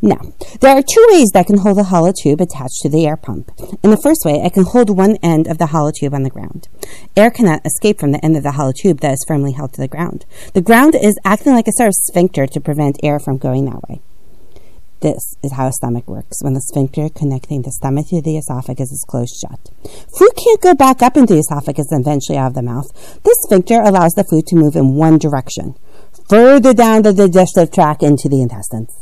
Now, 0.00 0.20
there 0.60 0.76
are 0.76 0.82
two 0.82 1.06
ways 1.10 1.30
that 1.32 1.40
I 1.40 1.42
can 1.44 1.58
hold 1.58 1.78
a 1.78 1.84
hollow 1.84 2.12
tube 2.12 2.40
attached 2.40 2.80
to 2.82 2.88
the 2.88 3.04
air 3.04 3.16
pump. 3.16 3.50
In 3.82 3.90
the 3.90 4.00
first 4.00 4.24
way, 4.24 4.42
I 4.44 4.48
can 4.48 4.64
hold 4.64 4.90
one 4.90 5.16
end 5.22 5.48
of 5.48 5.58
the 5.58 5.66
hollow 5.66 5.90
tube 5.90 6.14
on 6.14 6.22
the 6.22 6.30
ground. 6.30 6.68
Air 7.16 7.30
cannot 7.32 7.66
escape 7.66 7.98
from 7.98 8.12
the 8.12 8.24
end 8.24 8.36
of 8.36 8.44
the 8.44 8.52
hollow 8.52 8.72
tube 8.72 9.00
that 9.00 9.12
is 9.12 9.24
firmly 9.26 9.52
held 9.52 9.72
to 9.72 9.80
the 9.80 9.88
ground. 9.88 10.24
The 10.54 10.60
ground 10.60 10.94
is 10.94 11.18
acting 11.24 11.52
like 11.52 11.66
a 11.66 11.72
sort 11.72 11.88
of 11.88 11.94
sphincter 11.94 12.46
to 12.46 12.60
prevent 12.60 13.00
air 13.02 13.18
from 13.18 13.38
going 13.38 13.64
that 13.64 13.88
way. 13.88 14.00
This 15.00 15.36
is 15.44 15.52
how 15.52 15.68
a 15.68 15.72
stomach 15.72 16.08
works 16.08 16.42
when 16.42 16.54
the 16.54 16.60
sphincter 16.60 17.08
connecting 17.08 17.62
the 17.62 17.70
stomach 17.70 18.08
to 18.08 18.20
the 18.20 18.36
esophagus 18.36 18.90
is 18.90 19.04
closed 19.08 19.36
shut. 19.36 19.70
Food 20.16 20.32
can't 20.36 20.60
go 20.60 20.74
back 20.74 21.02
up 21.02 21.16
into 21.16 21.34
the 21.34 21.40
esophagus 21.40 21.92
and 21.92 22.04
eventually 22.04 22.36
out 22.38 22.48
of 22.48 22.54
the 22.54 22.62
mouth. 22.62 22.90
This 23.22 23.38
sphincter 23.42 23.80
allows 23.80 24.14
the 24.14 24.24
food 24.24 24.46
to 24.48 24.56
move 24.56 24.74
in 24.74 24.94
one 24.94 25.18
direction, 25.18 25.76
further 26.28 26.74
down 26.74 27.02
the 27.02 27.12
digestive 27.12 27.70
tract 27.70 28.02
into 28.02 28.28
the 28.28 28.42
intestines. 28.42 28.92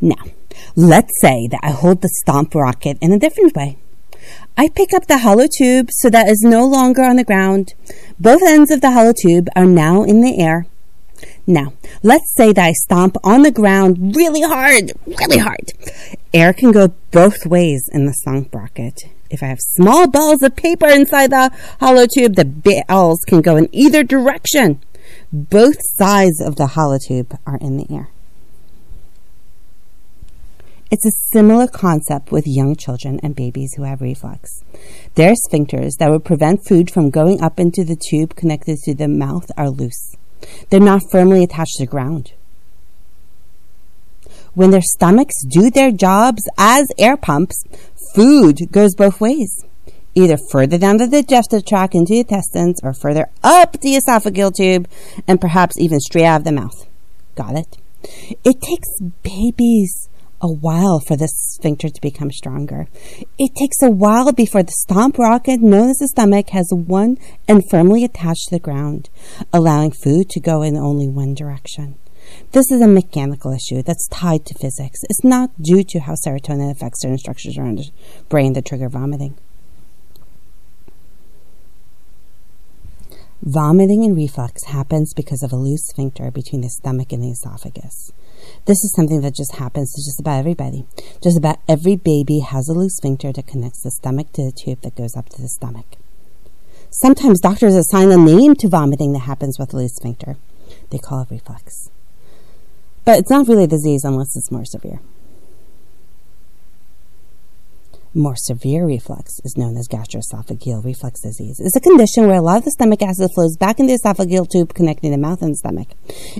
Now, 0.00 0.24
let's 0.76 1.20
say 1.20 1.48
that 1.48 1.60
I 1.62 1.70
hold 1.70 2.02
the 2.02 2.08
stomp 2.08 2.54
rocket 2.54 2.98
in 3.00 3.12
a 3.12 3.18
different 3.18 3.54
way. 3.54 3.78
I 4.56 4.68
pick 4.68 4.92
up 4.92 5.06
the 5.06 5.18
hollow 5.18 5.46
tube 5.46 5.88
so 5.90 6.10
that 6.10 6.28
is 6.28 6.42
no 6.42 6.66
longer 6.66 7.02
on 7.02 7.16
the 7.16 7.24
ground. 7.24 7.74
Both 8.18 8.42
ends 8.42 8.70
of 8.70 8.80
the 8.80 8.90
hollow 8.90 9.12
tube 9.12 9.48
are 9.54 9.64
now 9.64 10.02
in 10.02 10.20
the 10.20 10.40
air. 10.40 10.66
Now, 11.46 11.72
let's 12.02 12.34
say 12.36 12.52
that 12.52 12.64
I 12.64 12.72
stomp 12.72 13.16
on 13.24 13.42
the 13.42 13.50
ground 13.50 14.14
really 14.14 14.42
hard, 14.42 14.92
really 15.06 15.38
hard. 15.38 15.72
Air 16.34 16.52
can 16.52 16.72
go 16.72 16.88
both 17.10 17.46
ways 17.46 17.88
in 17.92 18.06
the 18.06 18.12
stomp 18.12 18.54
rocket. 18.54 19.04
If 19.30 19.42
I 19.42 19.46
have 19.46 19.60
small 19.60 20.08
balls 20.08 20.42
of 20.42 20.56
paper 20.56 20.86
inside 20.86 21.30
the 21.30 21.50
hollow 21.80 22.06
tube, 22.06 22.34
the 22.34 22.44
balls 22.44 23.20
can 23.26 23.40
go 23.40 23.56
in 23.56 23.68
either 23.72 24.02
direction. 24.02 24.80
Both 25.32 25.76
sides 25.80 26.40
of 26.40 26.56
the 26.56 26.68
hollow 26.68 26.98
tube 26.98 27.38
are 27.46 27.58
in 27.58 27.76
the 27.76 27.86
air. 27.90 28.10
It's 30.90 31.04
a 31.04 31.10
similar 31.32 31.66
concept 31.66 32.32
with 32.32 32.46
young 32.46 32.74
children 32.74 33.20
and 33.22 33.36
babies 33.36 33.74
who 33.74 33.82
have 33.82 34.00
reflux. 34.00 34.64
Their 35.16 35.34
sphincters 35.34 35.98
that 35.98 36.10
would 36.10 36.24
prevent 36.24 36.66
food 36.66 36.90
from 36.90 37.10
going 37.10 37.42
up 37.42 37.60
into 37.60 37.84
the 37.84 37.94
tube 37.96 38.34
connected 38.36 38.78
to 38.84 38.94
the 38.94 39.06
mouth 39.06 39.50
are 39.58 39.68
loose. 39.68 40.16
They're 40.70 40.80
not 40.80 41.02
firmly 41.10 41.44
attached 41.44 41.76
to 41.76 41.82
the 41.82 41.90
ground. 41.90 42.32
When 44.54 44.70
their 44.70 44.80
stomachs 44.80 45.44
do 45.44 45.70
their 45.70 45.90
jobs 45.90 46.48
as 46.56 46.86
air 46.98 47.18
pumps, 47.18 47.62
food 48.14 48.72
goes 48.72 48.94
both 48.94 49.20
ways, 49.20 49.66
either 50.14 50.38
further 50.50 50.78
down 50.78 50.96
the 50.96 51.06
digestive 51.06 51.66
tract 51.66 51.94
into 51.94 52.14
the 52.14 52.20
intestines 52.20 52.80
or 52.82 52.94
further 52.94 53.28
up 53.44 53.72
the 53.80 53.94
esophageal 53.94 54.54
tube 54.54 54.88
and 55.26 55.38
perhaps 55.38 55.78
even 55.78 56.00
straight 56.00 56.24
out 56.24 56.40
of 56.40 56.44
the 56.44 56.52
mouth. 56.52 56.86
Got 57.34 57.56
it? 57.56 57.76
It 58.42 58.62
takes 58.62 58.88
babies 59.22 60.08
a 60.40 60.50
while 60.50 61.00
for 61.00 61.16
the 61.16 61.28
sphincter 61.28 61.88
to 61.88 62.00
become 62.00 62.30
stronger. 62.30 62.86
It 63.38 63.54
takes 63.58 63.82
a 63.82 63.90
while 63.90 64.32
before 64.32 64.62
the 64.62 64.72
stomp 64.72 65.18
rocket, 65.18 65.60
known 65.60 65.90
as 65.90 65.98
the 65.98 66.08
stomach, 66.08 66.50
has 66.50 66.68
one 66.72 67.18
and 67.46 67.68
firmly 67.68 68.04
attached 68.04 68.48
to 68.48 68.56
the 68.56 68.60
ground, 68.60 69.10
allowing 69.52 69.92
food 69.92 70.30
to 70.30 70.40
go 70.40 70.62
in 70.62 70.76
only 70.76 71.08
one 71.08 71.34
direction. 71.34 71.96
This 72.52 72.70
is 72.70 72.80
a 72.80 72.88
mechanical 72.88 73.52
issue 73.52 73.82
that's 73.82 74.08
tied 74.08 74.44
to 74.46 74.54
physics. 74.54 75.00
It's 75.08 75.24
not 75.24 75.50
due 75.60 75.82
to 75.84 76.00
how 76.00 76.14
serotonin 76.14 76.70
affects 76.70 77.00
certain 77.02 77.18
structures 77.18 77.56
around 77.56 77.78
the 77.78 77.90
brain 78.28 78.52
that 78.52 78.66
trigger 78.66 78.88
vomiting. 78.88 79.36
Vomiting 83.42 84.04
and 84.04 84.16
reflux 84.16 84.64
happens 84.64 85.14
because 85.14 85.42
of 85.42 85.52
a 85.52 85.56
loose 85.56 85.86
sphincter 85.86 86.30
between 86.30 86.60
the 86.60 86.68
stomach 86.68 87.12
and 87.12 87.22
the 87.22 87.30
esophagus. 87.30 88.12
This 88.66 88.84
is 88.84 88.92
something 88.94 89.20
that 89.22 89.34
just 89.34 89.56
happens 89.56 89.92
to 89.92 90.02
just 90.02 90.20
about 90.20 90.38
everybody. 90.38 90.86
Just 91.22 91.38
about 91.38 91.58
every 91.68 91.96
baby 91.96 92.40
has 92.40 92.68
a 92.68 92.74
loose 92.74 92.96
sphincter 92.96 93.32
that 93.32 93.46
connects 93.46 93.82
the 93.82 93.90
stomach 93.90 94.32
to 94.32 94.44
the 94.44 94.52
tube 94.52 94.80
that 94.82 94.96
goes 94.96 95.16
up 95.16 95.28
to 95.30 95.42
the 95.42 95.48
stomach. 95.48 95.96
Sometimes 96.90 97.40
doctors 97.40 97.74
assign 97.74 98.10
a 98.10 98.16
name 98.16 98.54
to 98.56 98.68
vomiting 98.68 99.12
that 99.12 99.20
happens 99.20 99.58
with 99.58 99.72
a 99.74 99.76
loose 99.76 99.96
sphincter. 99.96 100.36
They 100.90 100.98
call 100.98 101.22
it 101.22 101.30
reflux. 101.30 101.90
But 103.04 103.18
it's 103.18 103.30
not 103.30 103.48
really 103.48 103.64
a 103.64 103.68
disease 103.68 104.04
unless 104.04 104.36
it's 104.36 104.50
more 104.50 104.64
severe. 104.64 105.00
More 108.18 108.34
severe 108.34 108.84
reflux 108.84 109.38
is 109.44 109.56
known 109.56 109.76
as 109.76 109.86
gastroesophageal 109.86 110.84
reflux 110.84 111.20
disease. 111.20 111.60
It's 111.60 111.76
a 111.76 111.80
condition 111.80 112.26
where 112.26 112.38
a 112.38 112.42
lot 112.42 112.58
of 112.58 112.64
the 112.64 112.72
stomach 112.72 113.00
acid 113.00 113.30
flows 113.32 113.56
back 113.56 113.78
in 113.78 113.86
the 113.86 113.92
esophageal 113.92 114.50
tube 114.50 114.74
connecting 114.74 115.12
the 115.12 115.16
mouth 115.16 115.40
and 115.40 115.56
stomach. 115.56 115.90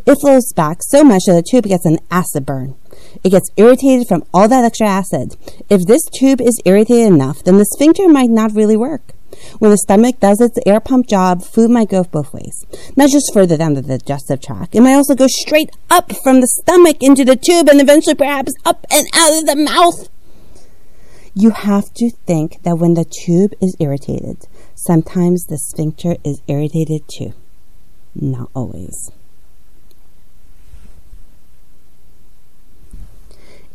It 0.05 0.19
flows 0.21 0.53
back 0.53 0.79
so 0.81 1.05
much 1.05 1.23
that 1.27 1.35
the 1.35 1.49
tube 1.49 1.67
gets 1.67 1.87
an 1.87 2.01
acid 2.11 2.45
burn. 2.45 2.75
It 3.23 3.29
gets 3.29 3.53
irritated 3.57 4.09
from 4.09 4.25
all 4.35 4.49
that 4.49 4.65
extra 4.65 4.89
acid. 4.89 5.37
If 5.71 5.87
this 5.87 6.03
tube 6.07 6.41
is 6.41 6.61
irritated 6.65 7.13
enough, 7.13 7.45
then 7.45 7.59
the 7.59 7.65
sphincter 7.65 8.09
might 8.09 8.31
not 8.31 8.57
really 8.57 8.77
work. 8.77 9.13
When 9.61 9.71
the 9.71 9.79
stomach 9.79 10.19
does 10.19 10.41
its 10.41 10.59
air 10.67 10.81
pump 10.81 11.07
job, 11.07 11.45
food 11.45 11.71
might 11.71 11.91
go 11.91 12.03
both 12.03 12.35
ways. 12.35 12.67
Not 12.97 13.11
just 13.11 13.33
further 13.33 13.57
down 13.57 13.75
the 13.75 13.83
digestive 13.83 14.43
tract. 14.43 14.75
It 14.75 14.81
might 14.81 14.95
also 14.95 15.15
go 15.15 15.29
straight 15.29 15.71
up 15.91 16.11
from 16.25 16.41
the 16.41 16.49
stomach 16.49 16.97
into 17.01 17.25
the 17.25 17.37
tube 17.37 17.69
and 17.69 17.81
eventually 17.81 18.17
perhaps 18.17 18.53
up 18.65 18.85
and 18.91 19.07
out 19.15 19.39
of 19.39 19.47
the 19.47 19.55
mouth. 19.55 20.09
You 21.41 21.51
have 21.51 21.95
to 21.95 22.11
think 22.27 22.65
that 22.65 22.79
when 22.79 22.95
the 22.95 23.05
tube 23.05 23.53
is 23.63 23.77
irritated, 23.79 24.49
sometimes 24.75 25.45
the 25.45 25.57
sphincter 25.57 26.17
is 26.25 26.43
irritated 26.49 27.03
too. 27.07 27.33
Not 28.13 28.51
always. 28.55 29.13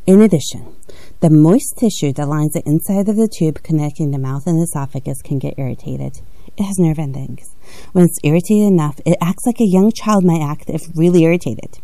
In 0.06 0.20
addition, 0.20 0.76
the 1.22 1.30
moist 1.30 1.78
tissue 1.78 2.12
that 2.12 2.28
lines 2.28 2.52
the 2.52 2.64
inside 2.66 3.08
of 3.08 3.16
the 3.16 3.30
tube 3.34 3.64
connecting 3.64 4.12
the 4.12 4.18
mouth 4.18 4.46
and 4.46 4.62
esophagus 4.62 5.22
can 5.22 5.40
get 5.40 5.58
irritated. 5.58 6.20
It 6.58 6.64
has 6.64 6.78
nerve 6.78 7.00
endings. 7.00 7.56
When 7.94 8.04
it's 8.04 8.20
irritated 8.26 8.74
enough, 8.74 9.00
it 9.06 9.18
acts 9.22 9.46
like 9.46 9.62
a 9.62 9.66
young 9.66 9.94
child 9.94 10.26
might 10.26 10.42
act 10.42 10.70
if 10.70 10.82
really 10.96 11.24
irritated. 11.24 11.80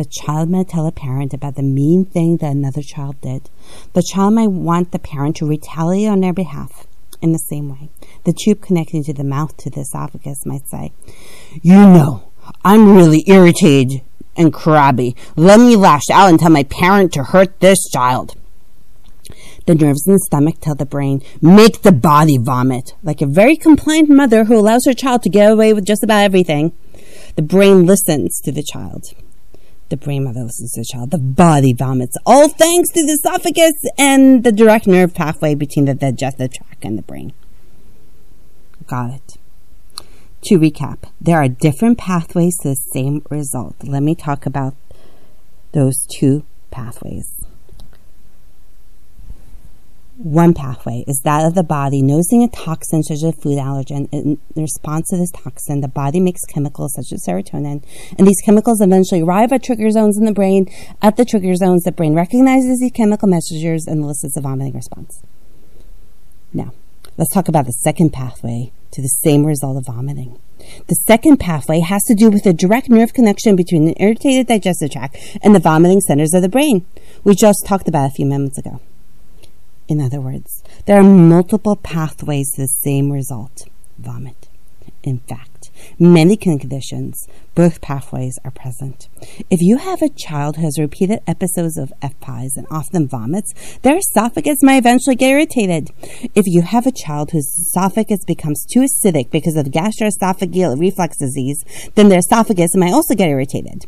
The 0.00 0.06
child 0.06 0.48
might 0.48 0.70
tell 0.70 0.86
a 0.86 0.92
parent 0.92 1.34
about 1.34 1.56
the 1.56 1.62
mean 1.62 2.06
thing 2.06 2.38
that 2.38 2.52
another 2.52 2.80
child 2.80 3.20
did. 3.20 3.50
The 3.92 4.02
child 4.02 4.32
might 4.32 4.50
want 4.50 4.92
the 4.92 4.98
parent 4.98 5.36
to 5.36 5.46
retaliate 5.46 6.08
on 6.08 6.20
their 6.20 6.32
behalf. 6.32 6.86
In 7.20 7.32
the 7.32 7.38
same 7.38 7.68
way, 7.68 7.90
the 8.24 8.32
tube 8.32 8.62
connecting 8.62 9.04
to 9.04 9.12
the 9.12 9.24
mouth 9.24 9.54
to 9.58 9.68
the 9.68 9.80
esophagus 9.80 10.46
might 10.46 10.66
say, 10.68 10.92
You 11.60 11.74
know, 11.74 12.32
I'm 12.64 12.96
really 12.96 13.24
irritated 13.26 14.00
and 14.38 14.54
crabby. 14.54 15.16
Let 15.36 15.60
me 15.60 15.76
lash 15.76 16.08
out 16.10 16.30
and 16.30 16.40
tell 16.40 16.48
my 16.48 16.64
parent 16.64 17.12
to 17.12 17.24
hurt 17.24 17.60
this 17.60 17.86
child. 17.90 18.38
The 19.66 19.74
nerves 19.74 20.06
in 20.06 20.14
the 20.14 20.18
stomach 20.20 20.60
tell 20.62 20.76
the 20.76 20.86
brain, 20.86 21.20
make 21.42 21.82
the 21.82 21.92
body 21.92 22.38
vomit. 22.38 22.94
Like 23.02 23.20
a 23.20 23.26
very 23.26 23.54
compliant 23.54 24.08
mother 24.08 24.44
who 24.44 24.58
allows 24.58 24.86
her 24.86 24.94
child 24.94 25.22
to 25.24 25.28
get 25.28 25.52
away 25.52 25.74
with 25.74 25.84
just 25.84 26.02
about 26.02 26.24
everything, 26.24 26.72
the 27.36 27.42
brain 27.42 27.84
listens 27.84 28.40
to 28.44 28.50
the 28.50 28.62
child. 28.62 29.12
The 29.90 29.96
brain 29.96 30.24
mother 30.24 30.44
listens 30.44 30.72
to 30.72 30.80
the 30.80 30.84
child. 30.84 31.10
The 31.10 31.18
body 31.18 31.72
vomits, 31.72 32.16
all 32.24 32.48
thanks 32.48 32.90
to 32.90 33.04
the 33.04 33.12
esophagus 33.12 33.74
and 33.98 34.44
the 34.44 34.52
direct 34.52 34.86
nerve 34.86 35.12
pathway 35.12 35.56
between 35.56 35.84
the 35.84 35.94
digestive 35.94 36.52
tract 36.52 36.84
and 36.84 36.96
the 36.96 37.02
brain. 37.02 37.32
Got 38.86 39.14
it. 39.14 39.36
To 40.44 40.58
recap, 40.58 41.10
there 41.20 41.36
are 41.36 41.48
different 41.48 41.98
pathways 41.98 42.56
to 42.58 42.68
the 42.68 42.76
same 42.76 43.22
result. 43.30 43.76
Let 43.82 44.02
me 44.02 44.14
talk 44.14 44.46
about 44.46 44.74
those 45.72 46.06
two 46.06 46.44
pathways. 46.70 47.44
One 50.22 50.52
pathway 50.52 51.02
is 51.06 51.22
that 51.24 51.46
of 51.46 51.54
the 51.54 51.62
body 51.62 52.02
noticing 52.02 52.42
a 52.42 52.48
toxin 52.48 53.02
such 53.02 53.14
as 53.14 53.22
a 53.22 53.32
food 53.32 53.56
allergen. 53.56 54.06
In 54.12 54.38
response 54.54 55.08
to 55.08 55.16
this 55.16 55.30
toxin, 55.30 55.80
the 55.80 55.88
body 55.88 56.20
makes 56.20 56.44
chemicals 56.44 56.92
such 56.94 57.10
as 57.14 57.24
serotonin, 57.26 57.82
and 58.18 58.26
these 58.28 58.42
chemicals 58.44 58.82
eventually 58.82 59.22
arrive 59.22 59.50
at 59.50 59.62
trigger 59.62 59.90
zones 59.90 60.18
in 60.18 60.26
the 60.26 60.32
brain. 60.32 60.66
At 61.00 61.16
the 61.16 61.24
trigger 61.24 61.54
zones, 61.54 61.84
the 61.84 61.92
brain 61.92 62.12
recognizes 62.12 62.80
these 62.80 62.92
chemical 62.92 63.28
messengers 63.28 63.86
and 63.86 64.02
elicits 64.02 64.36
a 64.36 64.42
vomiting 64.42 64.74
response. 64.74 65.22
Now, 66.52 66.74
let's 67.16 67.32
talk 67.32 67.48
about 67.48 67.64
the 67.64 67.72
second 67.72 68.12
pathway 68.12 68.72
to 68.90 69.00
the 69.00 69.08
same 69.08 69.46
result 69.46 69.78
of 69.78 69.86
vomiting. 69.86 70.38
The 70.86 70.96
second 71.06 71.38
pathway 71.38 71.80
has 71.80 72.02
to 72.08 72.14
do 72.14 72.28
with 72.28 72.44
the 72.44 72.52
direct 72.52 72.90
nerve 72.90 73.14
connection 73.14 73.56
between 73.56 73.86
the 73.86 73.96
irritated 73.98 74.48
digestive 74.48 74.90
tract 74.90 75.16
and 75.42 75.54
the 75.54 75.60
vomiting 75.60 76.02
centers 76.02 76.34
of 76.34 76.42
the 76.42 76.50
brain. 76.50 76.84
We 77.24 77.34
just 77.34 77.64
talked 77.64 77.88
about 77.88 78.10
a 78.10 78.12
few 78.12 78.26
moments 78.26 78.58
ago. 78.58 78.82
In 79.90 80.00
other 80.00 80.20
words, 80.20 80.62
there 80.86 81.00
are 81.00 81.02
multiple 81.02 81.74
pathways 81.74 82.52
to 82.52 82.60
the 82.60 82.68
same 82.68 83.10
result 83.10 83.64
vomit. 83.98 84.46
In 85.02 85.18
fact, 85.18 85.59
many 85.98 86.36
conditions, 86.36 87.26
both 87.54 87.80
pathways 87.80 88.38
are 88.44 88.50
present. 88.50 89.08
If 89.50 89.60
you 89.60 89.78
have 89.78 90.02
a 90.02 90.08
child 90.08 90.56
who 90.56 90.62
has 90.62 90.78
repeated 90.78 91.20
episodes 91.26 91.76
of 91.76 91.92
FPIES 92.00 92.56
and 92.56 92.66
often 92.70 93.08
vomits, 93.08 93.52
their 93.82 93.98
esophagus 93.98 94.62
might 94.62 94.78
eventually 94.78 95.16
get 95.16 95.30
irritated. 95.30 95.90
If 96.34 96.46
you 96.46 96.62
have 96.62 96.86
a 96.86 96.92
child 96.92 97.30
whose 97.32 97.46
esophagus 97.58 98.24
becomes 98.24 98.64
too 98.64 98.80
acidic 98.80 99.30
because 99.30 99.56
of 99.56 99.66
gastroesophageal 99.66 100.80
reflux 100.80 101.18
disease, 101.18 101.64
then 101.94 102.08
their 102.08 102.20
esophagus 102.20 102.76
might 102.76 102.92
also 102.92 103.14
get 103.14 103.28
irritated. 103.28 103.86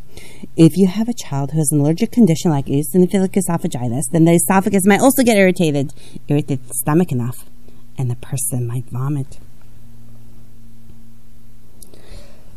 If 0.55 0.77
you 0.77 0.87
have 0.87 1.09
a 1.09 1.13
child 1.13 1.51
who 1.51 1.57
has 1.57 1.71
an 1.71 1.79
allergic 1.79 2.11
condition 2.11 2.51
like 2.51 2.65
eosinophilic 2.65 3.33
esophagitis, 3.33 4.03
then 4.11 4.25
the 4.25 4.33
esophagus 4.33 4.85
might 4.85 5.01
also 5.01 5.23
get 5.23 5.37
irritated, 5.37 5.93
irritate 6.27 6.67
the 6.67 6.73
stomach 6.73 7.11
enough, 7.11 7.45
and 7.97 8.09
the 8.09 8.15
person 8.15 8.67
might 8.67 8.85
vomit. 8.85 9.39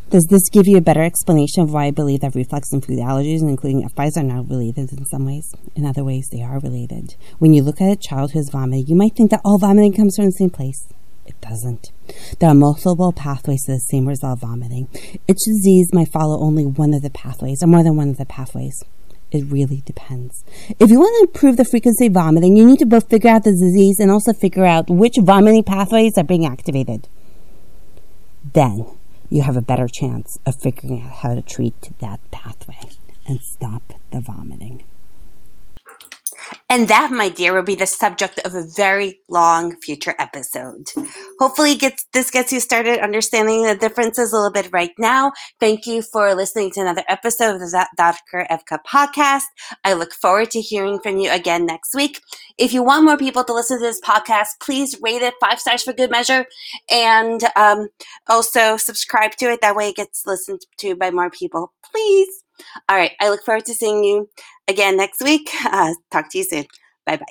Does 0.08 0.26
this 0.26 0.48
give 0.48 0.68
you 0.68 0.76
a 0.76 0.80
better 0.80 1.02
explanation 1.02 1.64
of 1.64 1.72
why 1.72 1.86
I 1.86 1.90
believe 1.90 2.20
that 2.20 2.36
reflux 2.36 2.72
and 2.72 2.84
food 2.84 3.00
allergies, 3.00 3.40
including 3.40 3.88
FPIES, 3.88 4.16
are 4.16 4.22
not 4.22 4.48
related 4.48 4.92
in 4.92 5.04
some 5.06 5.26
ways? 5.26 5.52
In 5.74 5.84
other 5.84 6.04
ways, 6.04 6.28
they 6.30 6.42
are 6.42 6.60
related. 6.60 7.16
When 7.38 7.52
you 7.52 7.62
look 7.62 7.80
at 7.80 7.90
a 7.90 7.96
child 7.96 8.30
who 8.30 8.38
has 8.38 8.48
vomited, 8.48 8.88
you 8.88 8.94
might 8.94 9.16
think 9.16 9.32
that 9.32 9.40
all 9.44 9.58
vomiting 9.58 9.92
comes 9.92 10.14
from 10.14 10.26
the 10.26 10.32
same 10.32 10.50
place. 10.50 10.86
It 11.26 11.40
doesn't. 11.40 11.90
There 12.38 12.48
are 12.48 12.54
multiple 12.54 13.12
pathways 13.12 13.64
to 13.64 13.72
the 13.72 13.80
same 13.80 14.06
result 14.06 14.34
of 14.34 14.48
vomiting. 14.48 14.86
Each 15.26 15.44
disease 15.44 15.92
might 15.92 16.12
follow 16.12 16.40
only 16.40 16.66
one 16.66 16.94
of 16.94 17.02
the 17.02 17.10
pathways, 17.10 17.60
or 17.64 17.66
more 17.66 17.82
than 17.82 17.96
one 17.96 18.10
of 18.10 18.16
the 18.16 18.26
pathways. 18.26 18.84
It 19.32 19.44
really 19.50 19.82
depends. 19.84 20.44
If 20.78 20.88
you 20.88 21.00
want 21.00 21.16
to 21.16 21.28
improve 21.28 21.56
the 21.56 21.64
frequency 21.64 22.06
of 22.06 22.12
vomiting, 22.12 22.56
you 22.56 22.64
need 22.64 22.78
to 22.78 22.86
both 22.86 23.10
figure 23.10 23.30
out 23.30 23.42
the 23.42 23.50
disease 23.50 23.98
and 23.98 24.12
also 24.12 24.32
figure 24.32 24.64
out 24.64 24.88
which 24.88 25.16
vomiting 25.20 25.64
pathways 25.64 26.16
are 26.16 26.22
being 26.22 26.46
activated. 26.46 27.08
Then, 28.52 28.86
you 29.30 29.42
have 29.42 29.56
a 29.56 29.62
better 29.62 29.88
chance 29.88 30.38
of 30.46 30.56
figuring 30.56 31.02
out 31.02 31.12
how 31.12 31.34
to 31.34 31.42
treat 31.42 31.90
that 32.00 32.20
pathway 32.30 32.90
and 33.26 33.40
stop 33.40 33.92
the 34.10 34.20
vomiting. 34.20 34.84
And 36.68 36.88
that, 36.88 37.10
my 37.10 37.28
dear, 37.28 37.54
will 37.54 37.62
be 37.62 37.74
the 37.74 37.86
subject 37.86 38.38
of 38.44 38.54
a 38.54 38.64
very 38.76 39.20
long 39.28 39.76
future 39.76 40.14
episode. 40.18 40.88
Hopefully, 41.38 41.74
gets, 41.74 42.06
this 42.12 42.30
gets 42.30 42.52
you 42.52 42.60
started 42.60 43.00
understanding 43.00 43.64
the 43.64 43.74
differences 43.74 44.32
a 44.32 44.36
little 44.36 44.52
bit 44.52 44.72
right 44.72 44.92
now. 44.98 45.32
Thank 45.60 45.86
you 45.86 46.02
for 46.02 46.34
listening 46.34 46.70
to 46.72 46.80
another 46.80 47.04
episode 47.08 47.54
of 47.54 47.60
the 47.60 47.86
Dr. 47.96 48.46
Evka 48.50 48.78
podcast. 48.86 49.44
I 49.84 49.94
look 49.94 50.12
forward 50.12 50.50
to 50.52 50.60
hearing 50.60 50.98
from 51.00 51.18
you 51.18 51.30
again 51.30 51.66
next 51.66 51.94
week. 51.94 52.20
If 52.58 52.72
you 52.72 52.82
want 52.82 53.04
more 53.04 53.18
people 53.18 53.44
to 53.44 53.52
listen 53.52 53.78
to 53.78 53.84
this 53.84 54.00
podcast, 54.00 54.48
please 54.60 54.96
rate 55.02 55.22
it 55.22 55.34
five 55.40 55.60
stars 55.60 55.82
for 55.82 55.92
good 55.92 56.10
measure 56.10 56.46
and 56.90 57.42
um, 57.54 57.88
also 58.28 58.78
subscribe 58.78 59.32
to 59.32 59.46
it. 59.46 59.60
That 59.60 59.76
way, 59.76 59.90
it 59.90 59.96
gets 59.96 60.26
listened 60.26 60.62
to 60.78 60.96
by 60.96 61.10
more 61.10 61.30
people. 61.30 61.72
Please. 61.92 62.42
All 62.88 62.96
right. 62.96 63.12
I 63.20 63.28
look 63.28 63.44
forward 63.44 63.66
to 63.66 63.74
seeing 63.74 64.02
you 64.04 64.30
again 64.68 64.96
next 64.96 65.22
week. 65.22 65.50
Uh, 65.66 65.92
talk 66.10 66.30
to 66.30 66.38
you 66.38 66.44
soon. 66.44 66.64
Bye 67.04 67.18
bye. 67.18 67.26